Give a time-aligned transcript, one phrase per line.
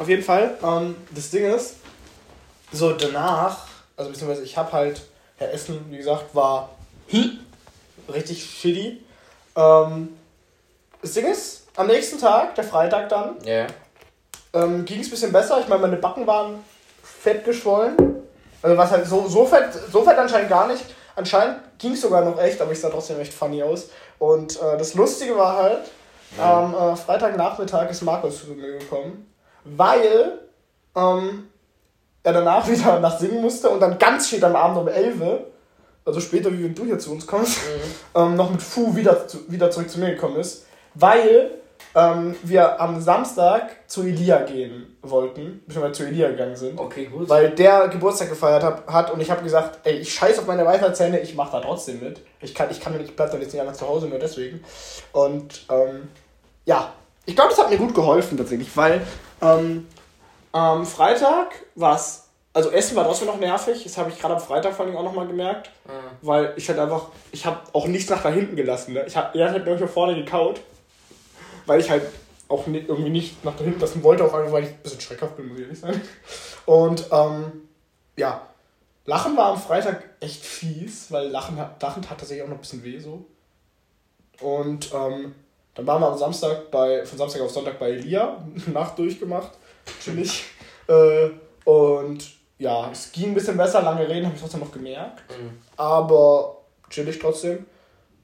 [0.00, 0.56] auf jeden Fall.
[0.62, 1.76] Ähm, das Ding ist,
[2.72, 5.02] so danach, also beziehungsweise ich habe halt,
[5.36, 6.70] Herr Essen, wie gesagt, war
[8.12, 9.02] richtig shitty.
[9.56, 10.16] Ähm,
[11.02, 13.66] das Ding ist, am nächsten Tag, der Freitag dann, Ja.
[14.52, 15.60] ähm, ging es ein bisschen besser.
[15.60, 16.64] Ich meine, meine Backen waren
[17.02, 17.96] fett geschwollen.
[18.62, 20.84] Also was halt so, so fett, so fett anscheinend gar nicht.
[21.16, 23.88] Anscheinend ging es sogar noch echt, aber ich sah trotzdem echt funny aus.
[24.18, 25.80] Und äh, das Lustige war halt,
[26.38, 29.26] am äh, Freitagnachmittag ist Markus zu mir gekommen,
[29.76, 30.38] weil
[30.96, 31.48] ähm,
[32.22, 35.46] er danach wieder nach singen musste und dann ganz spät am Abend um 11 Uhr,
[36.04, 37.58] also später, wie wenn du hier zu uns kommst,
[38.14, 41.50] ähm, noch mit Fu wieder, zu, wieder zurück zu mir gekommen ist, weil
[41.94, 46.78] ähm, wir am Samstag zu Elia gehen wollten, beziehungsweise zu Elia gegangen sind.
[46.78, 47.28] Okay, gut.
[47.28, 50.64] Weil der Geburtstag gefeiert hab, hat und ich habe gesagt, ey, ich scheiß auf meine
[50.64, 52.20] Weiterzähne, ich mach da trotzdem mit.
[52.40, 54.62] Ich kann, ich kann nicht, ich bleib dann jetzt nicht einfach zu Hause, nur deswegen.
[55.12, 56.08] Und ähm,
[56.64, 56.92] ja,
[57.26, 59.02] ich glaube, das hat mir gut geholfen tatsächlich, weil
[59.42, 59.86] ähm,
[60.52, 64.74] am Freitag war's, also Essen war trotzdem noch nervig, das habe ich gerade am Freitag
[64.74, 65.92] vor allem auch nochmal gemerkt, Ah.
[66.22, 68.94] weil ich halt einfach, ich habe auch nichts nach da hinten gelassen.
[68.94, 69.04] Ne?
[69.06, 70.60] Ich hab, er hat halt hier vorne gekaut,
[71.66, 72.02] weil ich halt
[72.48, 75.00] auch ni- irgendwie nicht nach da hinten lassen wollte, auch einfach, weil ich ein bisschen
[75.00, 76.00] schreckhaft bin, muss ich ehrlich sein.
[76.66, 77.68] Und ähm,
[78.16, 78.42] ja,
[79.06, 82.60] Lachen war am Freitag echt fies, weil Lachen, hat- Lachen tat tatsächlich auch noch ein
[82.60, 83.24] bisschen weh so.
[84.40, 85.34] Und ähm,
[85.74, 88.36] dann waren wir am Samstag bei, von Samstag auf Sonntag bei Elia,
[88.72, 89.50] Nacht durchgemacht,
[90.02, 90.44] chillig.
[90.88, 91.30] äh,
[91.64, 92.18] und
[92.58, 95.58] ja, es ging ein bisschen besser, lange reden habe ich trotzdem noch gemerkt, Mhm.
[95.76, 96.58] aber
[96.90, 97.64] chillig trotzdem,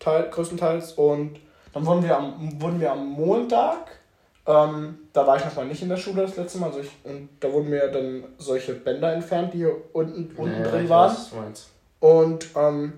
[0.00, 0.92] teil, größtenteils.
[0.92, 1.38] Und
[1.72, 3.98] dann wurden wir am, wurden wir am Montag,
[4.46, 6.90] ähm, da war ich noch mal nicht in der Schule das letzte Mal, also ich,
[7.04, 11.10] und da wurden mir dann solche Bänder entfernt, die hier unten, unten Ja, drin waren.
[11.16, 11.66] weiß.
[12.00, 12.92] Und ähm,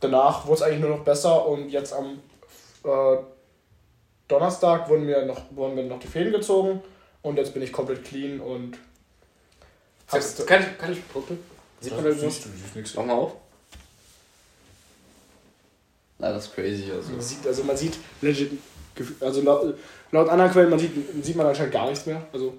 [0.00, 2.18] danach wurde es eigentlich nur noch besser und jetzt am
[2.84, 3.16] äh,
[4.28, 6.82] Donnerstag wurden mir, noch, wurden mir noch die Fäden gezogen
[7.22, 8.78] und jetzt bin ich komplett clean und
[10.08, 11.38] hab's, Kann ich, kann ich gucken?
[11.80, 12.40] Sieht man irgendwas?
[12.96, 13.36] Mach mal auf.
[16.18, 16.90] Na, das ist crazy.
[16.90, 17.10] Also.
[17.12, 18.52] man sieht, also man sieht legit,
[19.20, 19.74] also laut,
[20.12, 20.92] laut anderen Quellen man sieht,
[21.22, 22.22] sieht man anscheinend gar nichts mehr.
[22.32, 22.54] Also,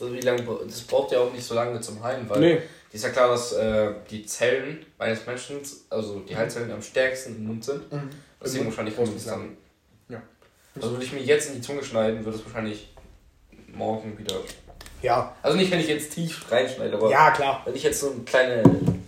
[0.00, 3.04] Also wie lange, das braucht ja auch nicht so lange zum Heilen, weil nee, ist
[3.04, 5.58] ja klar, dass äh, die Zellen eines Menschen,
[5.90, 7.82] also die Halszellen am stärksten im Mund sind.
[8.42, 9.56] Deswegen wahrscheinlich kommt es dann.
[10.76, 12.88] Also würde ich mir jetzt in die Zunge schneiden, würde es wahrscheinlich
[13.72, 14.36] morgen wieder.
[15.02, 17.62] Ja, Also nicht, wenn ich jetzt tief reinschneide, aber ja, klar.
[17.64, 18.62] wenn ich jetzt so eine kleine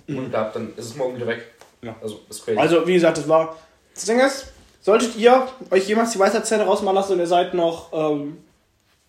[0.07, 1.45] Mund habe, dann ist es morgen wieder weg.
[1.83, 1.97] Ja.
[2.03, 2.59] Also ist crazy.
[2.59, 3.57] Also, wie gesagt, das war.
[3.95, 7.93] Das Ding ist, solltet ihr euch jemals die Weisheitszähne rausmachen lassen und ihr seid noch
[7.93, 8.39] ähm,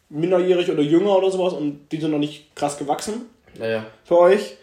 [0.10, 3.26] minderjährig oder jünger oder sowas und die sind noch nicht krass gewachsen
[3.56, 3.86] naja.
[4.06, 4.58] für euch,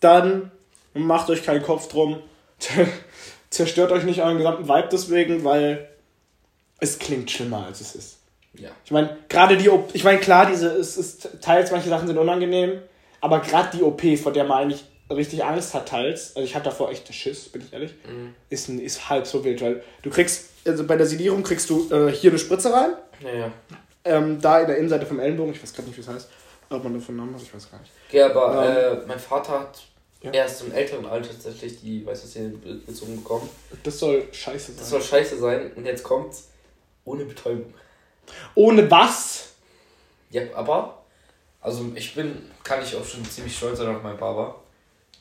[0.00, 0.50] dann
[0.94, 2.18] macht euch keinen Kopf drum.
[3.50, 5.88] Zerstört euch nicht euren gesamten Vibe deswegen, weil
[6.80, 8.16] es klingt schlimmer als es ist.
[8.54, 8.70] Ja.
[8.84, 12.18] Ich meine, gerade die OP, ich meine, klar, diese, es ist, teils manche Sachen sind
[12.18, 12.80] unangenehm,
[13.20, 16.64] aber gerade die OP, vor der man eigentlich richtig Angst hat, teils, also ich habe
[16.64, 17.94] davor echt Schiss, bin ich ehrlich,
[18.50, 21.88] ist, ein- ist halb so wild, weil du kriegst, also bei der Sedierung kriegst du
[21.90, 22.90] äh, hier eine Spritze rein,
[23.22, 23.50] Naja.
[24.04, 26.28] ähm, da in der Innenseite vom Ellenbogen, ich weiß gerade nicht, wie es heißt,
[26.70, 27.90] ob man davon Namen hat, ich weiß gar nicht.
[28.08, 29.78] Okay, aber Ähm, äh, mein Vater hat
[30.22, 30.30] ja.
[30.32, 33.48] erst im älteren Alter tatsächlich die weiße be- bezogen bekommen.
[33.84, 34.76] Das soll scheiße sein.
[34.78, 36.48] Das soll scheiße sein und jetzt kommt's
[37.08, 37.72] ohne Betäubung.
[38.54, 39.54] Ohne was?
[40.30, 41.02] Ja, aber,
[41.60, 44.56] also ich bin, kann ich auch schon ziemlich stolz sein auf meinen Papa.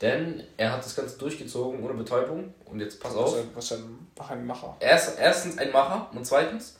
[0.01, 2.53] Denn er hat das Ganze durchgezogen ohne Betäubung.
[2.65, 3.35] Und jetzt pass auf.
[3.55, 4.75] Was ein, was ein Macher.
[4.79, 6.77] Er ist erstens ein Macher und zweitens,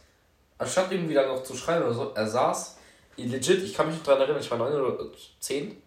[0.57, 2.78] anstatt irgendwie dann noch zu schreien oder so, er saß,
[3.16, 5.06] legit, ich kann mich noch daran erinnern, ich war 9 oder
[5.40, 5.81] 10,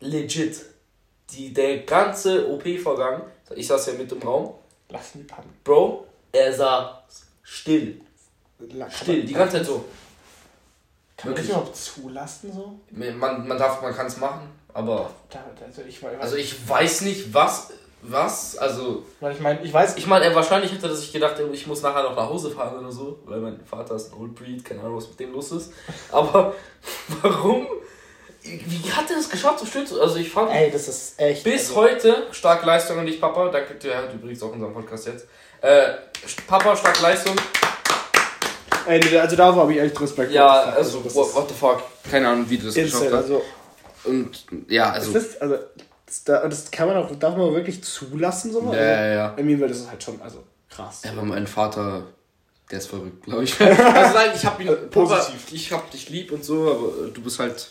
[0.00, 0.60] legit,
[1.30, 3.22] die, der ganze OP-Vorgang,
[3.56, 4.54] ich saß ja mit im Raum,
[4.92, 5.58] Lass ihn pannen.
[5.64, 8.00] Bro, er saß still,
[8.90, 9.84] still, die ganze Zeit so.
[11.16, 12.78] Kann man das überhaupt zulassen so?
[12.90, 17.02] Man, man darf, man kann es machen, aber, Da, also ich, weiß- also ich weiß
[17.02, 21.12] nicht, was, was, also, Weil ich meine, ich weiß, ich meine, wahrscheinlich hätte er sich
[21.12, 24.18] gedacht, ich muss nachher noch nach Hause fahren oder so, weil mein Vater ist ein
[24.20, 25.72] Old Breed, keine Ahnung, was mit dem los ist.
[26.10, 26.54] Aber
[27.22, 27.66] warum?
[28.44, 30.00] Wie hat er das geschafft, so still zu?
[30.00, 31.44] Also ich fand ey, das ist echt.
[31.44, 33.48] bis also, heute starke Leistung an dich, Papa.
[33.48, 35.26] Danke, der hört übrigens auch unseren Podcast jetzt.
[35.60, 35.94] Äh,
[36.46, 37.36] Papa, starke Leistung.
[38.86, 40.32] Ey, also da habe ich echt Respekt.
[40.32, 41.82] Ja, also, das what, ist what the fuck.
[42.10, 43.12] Keine Ahnung, wie du das geschafft hast.
[43.14, 43.42] also,
[44.04, 45.12] Und ja, also.
[45.12, 45.56] das ist, also
[46.06, 49.36] das, da- das kann man auch, darf man wirklich zulassen, so Ja, ja, ja.
[49.38, 51.02] I mean, weil das ist halt schon, also krass.
[51.04, 52.02] Ja, aber mein Vater,
[52.70, 53.60] der ist verrückt, glaube ich.
[53.60, 53.82] also
[54.14, 55.52] nein, ich hab ihn, Papa, positiv.
[55.52, 57.70] ich hab dich lieb und so, aber du bist halt,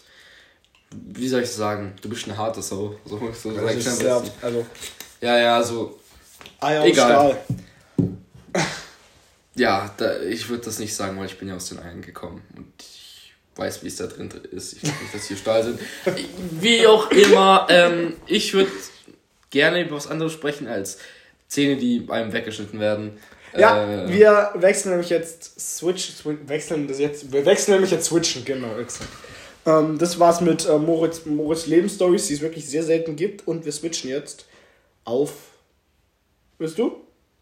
[0.94, 2.96] wie soll ich sagen, du bist eine harte Sau.
[3.06, 4.66] So, so ist am sehr, also,
[5.22, 6.00] ja, ja, so,
[6.60, 7.10] Eier und Egal.
[7.10, 7.38] Stahl.
[9.56, 12.42] ja, da, ich würde das nicht sagen, weil ich bin ja aus den Eiern gekommen
[12.56, 14.74] und ich weiß, wie es da drin ist.
[14.74, 15.80] Ich glaube nicht, dass hier Stahl sind.
[16.62, 18.72] Wie auch immer, ähm, ich würde
[19.50, 20.98] gerne über was anderes sprechen als
[21.50, 23.20] Zähne, die einem weggeschnitten werden.
[23.58, 28.06] Ja, Äh, wir wechseln nämlich jetzt Switch, Swi- wechseln das jetzt, wir wechseln nämlich jetzt
[28.06, 29.10] Switchen, genau, exakt.
[29.66, 33.66] Ähm, das war's mit äh, Moritz, Moritz Lebensstories, die es wirklich sehr selten gibt und
[33.66, 34.46] wir switchen jetzt
[35.06, 35.34] auf.
[36.58, 36.98] Bist du?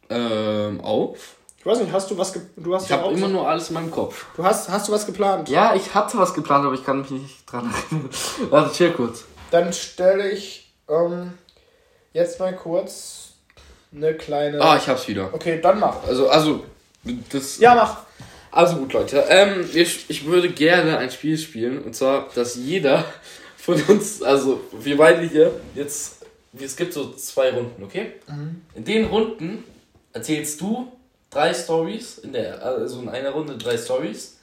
[0.09, 1.35] ähm, auf.
[1.57, 3.75] Ich weiß nicht, hast du was du hast Ich ja habe immer nur alles in
[3.75, 4.25] meinem Kopf.
[4.35, 5.49] du hast hast du was geplant?
[5.49, 8.09] Ja, ich hatte was geplant, aber ich kann mich nicht dran erinnern.
[8.49, 9.25] Warte, chill kurz.
[9.51, 11.33] Dann stelle ich ähm,
[12.13, 13.33] jetzt mal kurz
[13.93, 15.33] eine kleine Ah, ich hab's wieder.
[15.33, 16.03] Okay, dann mach.
[16.07, 16.63] Also, also,
[17.31, 17.59] das.
[17.59, 18.03] Ja, mach.
[18.51, 19.25] Also gut, Leute.
[19.29, 21.83] Ähm, ich, ich würde gerne ein Spiel spielen.
[21.83, 23.05] Und zwar, dass jeder
[23.57, 26.25] von uns, also wir beide hier, jetzt,
[26.59, 28.13] es gibt so zwei Runden, okay?
[28.75, 29.63] In den Runden
[30.13, 30.91] erzählst du
[31.29, 34.37] drei Stories, in der, also in einer Runde drei Stories.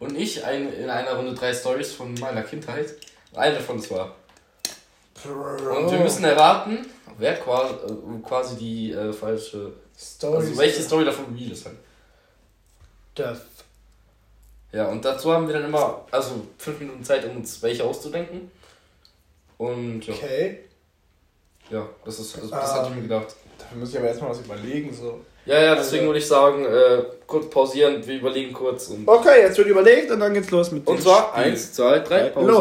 [0.00, 2.94] Und ich ein, in einer Runde drei Stories von meiner Kindheit.
[3.34, 4.16] Eine davon ist wahr.
[5.24, 6.86] Und wir müssen erraten,
[7.18, 7.74] wer quasi,
[8.26, 9.72] quasi die äh, falsche.
[9.96, 10.48] Stories.
[10.48, 11.76] Also welche Story davon real ist halt.
[13.16, 13.40] Death.
[14.72, 18.50] Ja, und dazu haben wir dann immer, also fünf Minuten Zeit, um uns welche auszudenken.
[19.56, 20.58] Und ja, Okay.
[21.70, 23.08] ja das ist, also, das hatte ich mir Ähm.
[23.08, 23.36] gedacht.
[23.58, 24.92] Dafür muss ich aber erstmal was überlegen.
[24.92, 25.20] So.
[25.46, 29.06] Ja, ja, deswegen Also- würde ich sagen, äh, kurz pausieren, wir überlegen kurz und.
[29.06, 31.44] Okay, jetzt wird überlegt und dann geht's los mit Und zwar Spiel.
[31.44, 32.46] eins, zwei, drei, Pause.
[32.46, 32.52] Los.